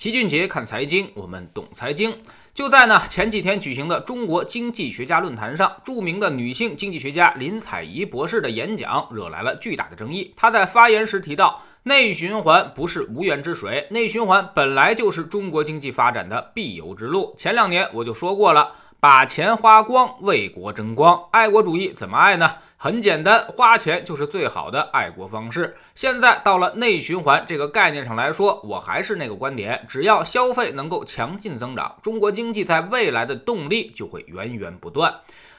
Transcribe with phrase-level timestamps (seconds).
[0.00, 2.22] 齐俊杰看财经，我们懂财经。
[2.54, 10.32] 就在呢前几天举行的中国经济学家论坛上，著名的女性经济学家林采宜博士的演讲惹来了巨大的争议。
[10.34, 17.34] 她在发言时提到，内循环不是无源之水，内循环本来就是中国经济发展的必由之路。
[17.36, 18.72] 前两年我就说过了。
[19.00, 22.56] 把钱花光，为国争光，爱国主义怎么爱呢？
[22.76, 25.74] 很简单，花钱就是最好的爱国方式。
[25.94, 35.14] 现在到了内循环这个概念上来说，我还是那个观点，只要消费能够强劲增长，中国经济在未来的动力就会源源不断。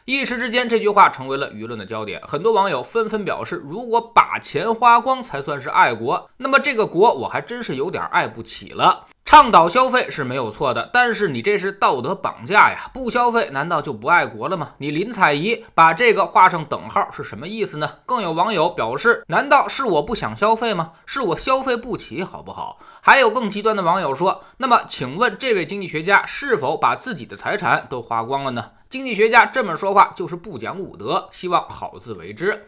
[0.06, 9.06] 一时之间，这句话成为了舆论的焦点，很多网友纷纷表示，如果把钱花光才算是爱国，那么这个国我还真是有点爱不起了。
[9.32, 12.92] 倡导消费是没有错的，但是你这是道德绑架呀！
[12.94, 14.72] 不消费难道就不爱国了吗？
[14.80, 17.90] 你林采宜把这个画上等号是什么意思呢？
[18.06, 20.92] 更有网友表示，难道是我不想消费吗？
[21.06, 22.78] 是我消费不起，好不好？
[23.00, 28.72] 还有更极端的网友说，那么请问这位经济学家是否把自己的财产都花光了呢？
[28.90, 32.66] 经济学家这么说话就是不讲武德，希望好自为之。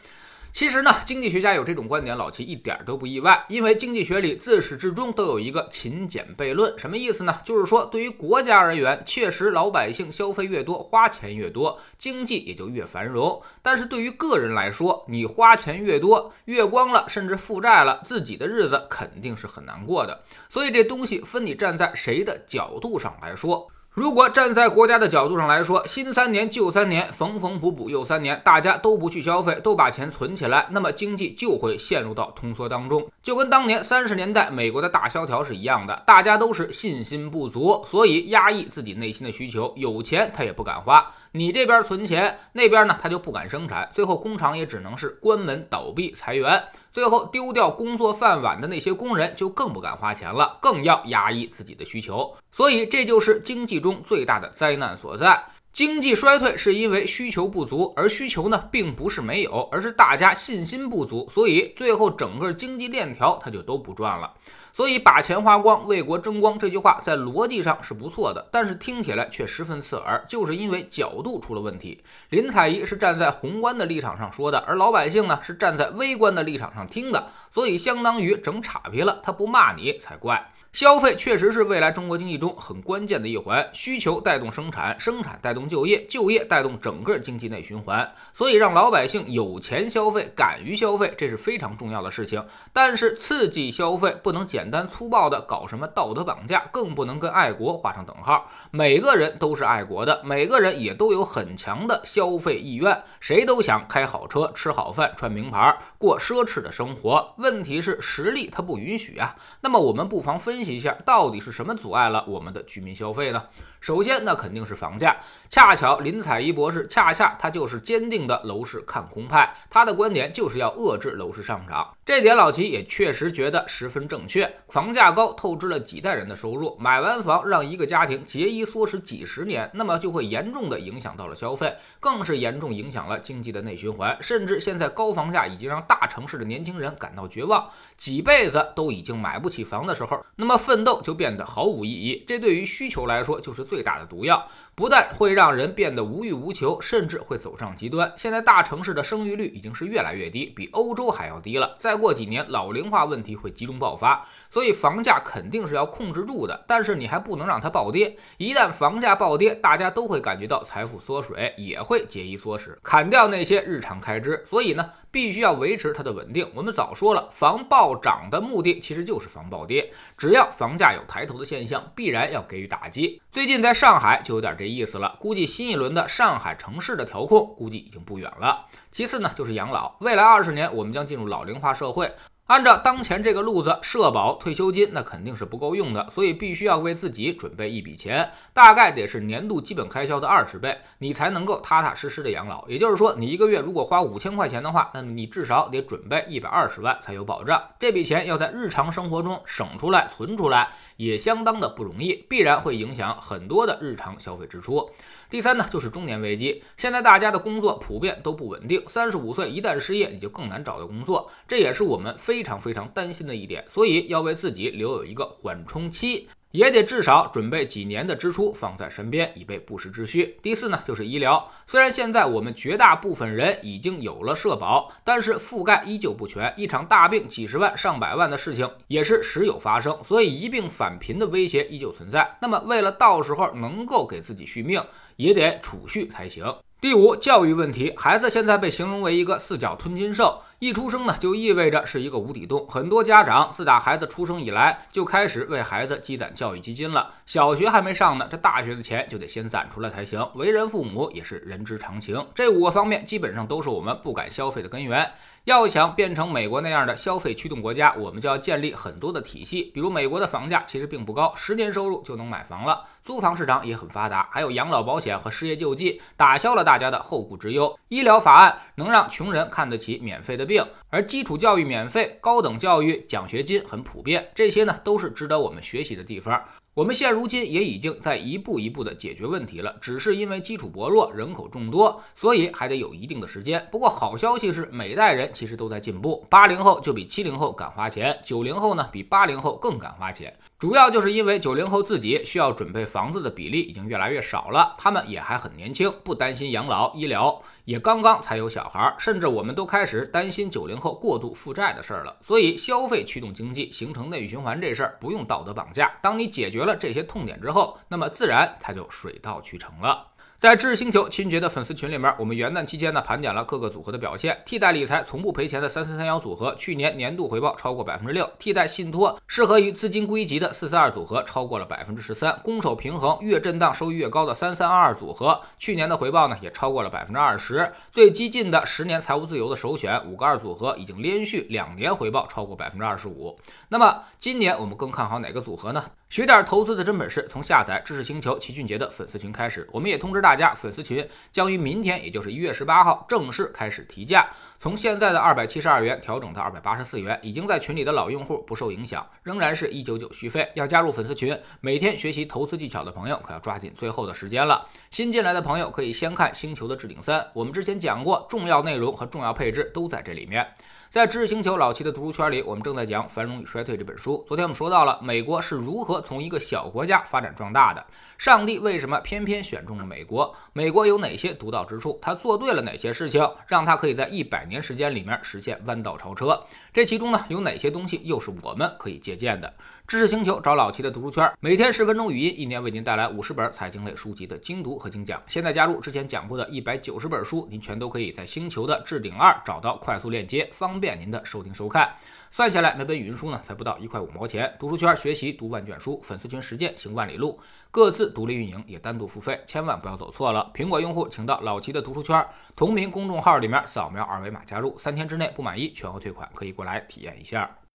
[0.54, 7.42] 其实呢，经济学家有这种观点，老齐一点都不意外，因为经济学里自始至终都有一个勤俭悖论，什么意思呢？
[7.44, 20.24] 就是说，对于国家而言，确实老百姓消费越多，花钱越多，经济也就越繁荣；但是对于个人来说，你花钱越多，月光了，甚至负债了，自己的日子肯定是很难过的。
[20.50, 23.68] 所以这东西分你站在谁的角度上来说。
[23.94, 41.12] 如果站在国家的角度上来说，新三年旧三年，缝缝补补又三年，大家都不去消费，都把钱存起来，那么经济就会陷入到通缩当中，就跟当年三十年代美国的大萧条是一样的，大家都是信心不足，所以压抑自己内心的需求，有钱他也不敢花。
[41.34, 55.44] 你这边存钱，那边呢他就不敢生产，最后工厂也只能是关门倒闭裁员，最后丢掉工作饭碗的那些工人就更不敢花钱了，更要压抑自己的需求，所以这就是经济中最大的灾难所在。
[55.74, 64.32] 经济衰退是因为需求不足，而需求呢并不是没有，而是大家信心不足，所以最后整个经济链条它就都不转了。
[64.74, 72.04] 所以把钱花光，为国争光这句话在逻辑上是不错的，但是听起来却十分刺耳，就是因为角度出了问题。
[72.30, 79.20] 林采宜是站在宏观的立场上说的，而老百姓呢是站在微观的立场上听的，所以相当于整岔劈了。
[79.22, 80.50] 他不骂你才怪。
[80.74, 88.12] 消费确实是未来中国经济中很关键的一环，需求带动生产，生产带动就业，就业带动整个经济内循环。
[88.34, 92.44] 所以让老百姓有钱消费，敢于消费，这是非常重要的事情。
[92.74, 98.50] 但是刺激消费不能减简单粗暴的搞什么道德绑架，更不能跟爱国画上等号。
[98.72, 107.34] 每个人都是爱国的，每个人也都有很强的消费意愿，谁都想开好车、吃好饭、穿名牌、过奢侈的生活。
[107.40, 109.36] 问题是实力它不允许啊。
[109.60, 110.54] 那么我们不妨分。
[110.54, 113.44] 分析一下，到底是什么阻碍了我们的居民消费呢？
[113.82, 115.18] 首先，那肯定是房价。
[115.50, 121.92] 恰巧林采宜博士，恰恰他就是坚定的楼市看空派，他的观点就是要遏制楼市上涨。
[122.06, 124.53] 这点老齐也确实觉得十分正确。
[124.68, 134.16] 房价高，透支了几代人的收入，买完房让一个家庭节衣缩食几十年，那么就会严重的影响到了消费，更是严重影响了经济的内循环。
[134.22, 142.24] 甚至现在高房价已经让大城市的年轻人感到绝望，几辈子都已经买不起房的时候，那么奋斗就变得毫无意义。
[142.28, 143.64] 这对于需求来说，就是。
[143.64, 144.46] 最大的毒药，
[144.76, 148.12] 不但会让人变得无欲无求，甚至会走上极端。
[148.18, 151.76] 现在大城市的生育率已经是越来越低，比欧洲还要低了。
[151.80, 156.64] 再过几年，老龄化问题会集中爆发，所以房价肯定是要控制住的。
[156.68, 164.44] 但是你还不能让它暴跌，一旦房价暴跌，大家都会感觉到财富缩水，也会节衣缩食，砍掉那些日常开支。
[164.46, 166.48] 所以呢，必须要维持它的稳定。
[166.54, 169.92] 我们早说了，防暴涨的目的其实就是防暴跌。
[170.18, 173.20] 只要房价有抬头的现象，必然要给予打击。
[173.32, 173.54] 最近。
[173.64, 178.66] 在上海就有点这意思了，估计新一轮的上海城市的调控估计已经不远了。
[178.92, 182.14] 其次呢，就是养老，未来二十年我们将进入老龄化社会。
[182.48, 192.68] 按照当前这个路子，社保、退休金那肯定是不够用的，所以必须要为自己准备一笔钱，大概得是年度基本开销的二十倍，你才能够踏踏实实的养老。
[192.68, 197.64] 也就是说，你一个月如果花五千块钱的话，那你至少得准备一百二十万才有保障。
[197.80, 204.92] 这笔钱要在日常生活中省出来、存出来，也相当的不容易，必然会影响很多的日常消费支出。
[205.30, 212.33] 第三呢，就是中年危机，现在大家的工作普遍都不稳定，三十五岁一旦失业，你就更难找到工作，这也是我们非。
[212.34, 216.28] 非常非常担心的一点，所以要为自己留有一个缓冲期。
[216.50, 220.36] 也得至少准备几年的支出放在身边，以备不时之需。
[220.42, 221.48] 第四呢，就是医疗。
[221.68, 232.36] 虽然现在我们绝大部分人已经有了社保，但是覆盖依旧不全，一场大病几十万、上百万的事情也是时有发生，所以一病返贫的威胁依旧存在。
[232.42, 234.84] 那么，为了到时候能够给自己续命，
[235.18, 236.56] 也得储蓄才行。
[236.80, 240.42] 第五，教育问题，孩子现在被形容为一个四脚吞金兽。
[240.60, 242.66] 一出生呢，就意味着是一个无底洞。
[242.70, 247.14] 很多家长自打孩子出生以来，就开始为孩子积攒教育基金了。
[247.26, 250.26] 小学还没上呢，这大学的钱就得先攒出来才行。
[250.36, 252.26] 为人父母也是人之常情。
[252.34, 255.12] 这五个方面基本上都是我们不敢消费的根源。
[255.44, 259.64] 要想变成美国那样的消费驱动国家，我们就要建立很多的体系。
[259.74, 262.86] 比如，美国的房价其实并不高，十年收入就能买房了。
[263.02, 267.78] 租房市场也很发达，还有养老保险和失业救济，打消了大家的后顾之忧。
[267.90, 270.53] 医疗法案能让穷人看得起免费的病。
[270.90, 276.44] 而基础教育免费，高等教育奖学金很普遍，这些呢都是值得我们学习的地方。
[276.76, 283.64] 我们现如今也已经在一步一步的解决问题了，只是因为基础薄弱，人口众多，所以还得有一定的时间。
[283.72, 290.36] 不过好消息是，每代人其实都在进步，八零后就比七零后敢花钱，九零后呢比八零后更敢花钱。
[290.58, 302.18] 主要就是因为九零后自己需要准备房子的比例已经越来越少了，他们也还很年轻，不担心养老医疗，也刚刚才有小孩，甚至我们都开始担心九零后过度负债的事儿了。
[302.22, 310.08] 所以消费驱动经济形成内循环这事儿不用道德绑架，当你解决了这些痛点之后，那么自然它就水到渠成了。
[310.40, 314.38] 在知识星球秦爵的粉丝群里面，我们元旦期间呢盘点了各个组合的表现。
[314.46, 327.72] 替代理财从不赔钱的三三三幺组合，去年年度回报超过百分之六；替代信托适合于资金归集的四四二组合超过了百分之十三；攻守平衡越震荡收益越高的三三二二组合，去年的回报呢也超过了百分之二十。
[327.90, 333.40] 最激进的十年财务自由的首选五个二组合已经连续两年回报超过百分之二十五。
[333.70, 335.86] 那么今年我们更看好哪个组合呢？
[336.14, 339.68] 学点投资的真本事，从下载知识星球齐俊杰的粉丝群开始。
[339.72, 347.20] 我们也通知大家，粉丝群将于明天，也就是一月十八号正式开始提价，从现在的二百七十二元调整到二百八十四元。
[347.24, 350.48] 已经在群里的老用户不受影响，仍然是一九九续费。
[350.54, 354.68] 要加入粉丝群，每天学习投资技巧的朋友可要抓紧最后的时间了。
[354.92, 360.48] 新进来的朋友可以先看《星球的置顶三》，我们之前讲过，重要内容和重要配置都在这里面。
[360.94, 364.24] 在知识星球老七的读书圈里，我们正在讲《繁荣与衰退》这本书。
[364.28, 367.84] 昨天我们说到了美国是如何从一个小国家发展壮大的，
[368.16, 370.32] 上帝为什么偏偏选中了美国？
[370.54, 371.98] 美国有哪些独到之处？
[372.00, 376.40] 他做对了哪些事情，让他可以在一百年时间里面实现弯道超车？
[376.72, 379.52] 这其中呢，有哪些东西又是我们可以借鉴的？
[379.88, 385.20] 知识星球找老七的读书圈，每天十分钟语音，一年为您带来五十本财经类书籍的精读和精讲。
[385.26, 391.94] 现在加入之前讲过的一百九十本书，您全都可以在星球的置顶二找到快速链接，方便您的收听收看。
[392.30, 394.54] 算下来，每本语音书呢才不到一块五毛钱。
[394.60, 397.40] 读书圈学习读万卷书，粉丝群实践行万里路，
[397.72, 400.52] 各自独立运营也单独付费，千万不要走错了。
[400.54, 407.50] 苹果用户请到老齐的读书圈同名公众号里面扫描二维码加入，三天之内不满意全额退款，可以过来体验一下。